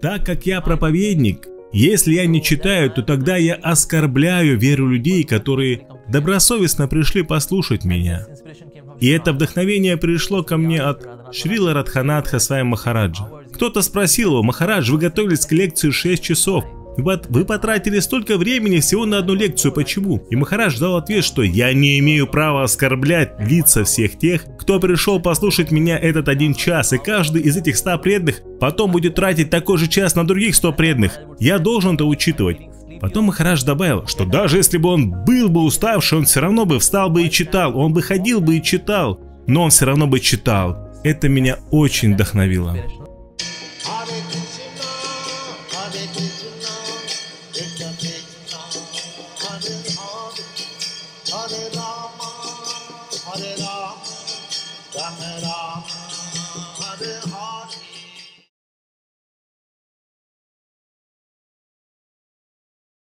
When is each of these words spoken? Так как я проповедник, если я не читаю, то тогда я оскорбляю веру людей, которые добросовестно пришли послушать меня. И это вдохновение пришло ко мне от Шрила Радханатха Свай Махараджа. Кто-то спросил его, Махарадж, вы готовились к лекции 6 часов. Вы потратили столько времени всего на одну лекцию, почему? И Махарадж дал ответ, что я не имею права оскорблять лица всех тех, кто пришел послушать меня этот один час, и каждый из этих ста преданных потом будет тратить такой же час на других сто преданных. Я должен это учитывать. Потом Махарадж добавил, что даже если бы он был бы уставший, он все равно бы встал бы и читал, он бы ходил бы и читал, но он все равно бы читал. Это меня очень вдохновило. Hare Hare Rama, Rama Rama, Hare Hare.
Так 0.00 0.26
как 0.26 0.46
я 0.46 0.60
проповедник, 0.60 1.46
если 1.72 2.14
я 2.14 2.26
не 2.26 2.42
читаю, 2.42 2.90
то 2.90 3.02
тогда 3.02 3.36
я 3.36 3.54
оскорбляю 3.54 4.58
веру 4.58 4.88
людей, 4.88 5.24
которые 5.24 5.86
добросовестно 6.08 6.86
пришли 6.86 7.22
послушать 7.22 7.84
меня. 7.84 8.26
И 9.00 9.08
это 9.08 9.32
вдохновение 9.32 9.96
пришло 9.96 10.42
ко 10.42 10.58
мне 10.58 10.80
от 10.82 11.34
Шрила 11.34 11.72
Радханатха 11.72 12.38
Свай 12.38 12.62
Махараджа. 12.62 13.26
Кто-то 13.52 13.80
спросил 13.82 14.32
его, 14.32 14.42
Махарадж, 14.42 14.90
вы 14.90 14.98
готовились 14.98 15.46
к 15.46 15.52
лекции 15.52 15.90
6 15.90 16.22
часов. 16.22 16.64
Вы 16.96 17.44
потратили 17.44 18.00
столько 18.00 18.36
времени 18.36 18.80
всего 18.80 19.06
на 19.06 19.18
одну 19.18 19.34
лекцию, 19.34 19.72
почему? 19.72 20.18
И 20.30 20.36
Махарадж 20.36 20.78
дал 20.78 20.96
ответ, 20.96 21.24
что 21.24 21.42
я 21.42 21.72
не 21.72 21.98
имею 22.00 22.26
права 22.26 22.64
оскорблять 22.64 23.34
лица 23.38 23.84
всех 23.84 24.18
тех, 24.18 24.44
кто 24.58 24.78
пришел 24.78 25.18
послушать 25.20 25.70
меня 25.70 25.98
этот 25.98 26.28
один 26.28 26.54
час, 26.54 26.92
и 26.92 26.98
каждый 26.98 27.42
из 27.42 27.56
этих 27.56 27.76
ста 27.76 27.96
преданных 27.96 28.42
потом 28.60 28.90
будет 28.90 29.14
тратить 29.14 29.48
такой 29.48 29.78
же 29.78 29.88
час 29.88 30.14
на 30.14 30.26
других 30.26 30.54
сто 30.54 30.72
преданных. 30.72 31.18
Я 31.40 31.58
должен 31.58 31.94
это 31.94 32.04
учитывать. 32.04 32.58
Потом 33.00 33.24
Махарадж 33.24 33.64
добавил, 33.64 34.06
что 34.06 34.24
даже 34.24 34.58
если 34.58 34.76
бы 34.76 34.90
он 34.90 35.10
был 35.24 35.48
бы 35.48 35.64
уставший, 35.64 36.18
он 36.18 36.24
все 36.24 36.40
равно 36.40 36.66
бы 36.66 36.78
встал 36.78 37.08
бы 37.10 37.24
и 37.24 37.30
читал, 37.30 37.76
он 37.76 37.94
бы 37.94 38.02
ходил 38.02 38.40
бы 38.40 38.58
и 38.58 38.62
читал, 38.62 39.18
но 39.46 39.64
он 39.64 39.70
все 39.70 39.86
равно 39.86 40.06
бы 40.06 40.20
читал. 40.20 40.90
Это 41.02 41.28
меня 41.28 41.58
очень 41.70 42.14
вдохновило. 42.14 42.76
Hare 43.84 44.32
Hare 47.54 47.64
Rama, 51.74 52.14
Rama 54.94 55.30
Rama, 55.42 55.82
Hare 56.78 57.20
Hare. 57.30 57.41